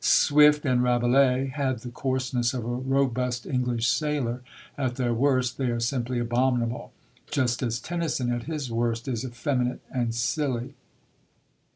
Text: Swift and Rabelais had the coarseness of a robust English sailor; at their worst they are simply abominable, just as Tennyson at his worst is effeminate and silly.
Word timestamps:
Swift 0.03 0.65
and 0.65 0.81
Rabelais 0.81 1.51
had 1.53 1.81
the 1.81 1.91
coarseness 1.91 2.55
of 2.55 2.63
a 2.65 2.67
robust 2.67 3.45
English 3.45 3.87
sailor; 3.87 4.41
at 4.75 4.95
their 4.95 5.13
worst 5.13 5.59
they 5.59 5.65
are 5.67 5.79
simply 5.79 6.17
abominable, 6.17 6.91
just 7.29 7.61
as 7.61 7.79
Tennyson 7.79 8.31
at 8.31 8.45
his 8.45 8.71
worst 8.71 9.07
is 9.07 9.23
effeminate 9.23 9.81
and 9.91 10.15
silly. 10.15 10.73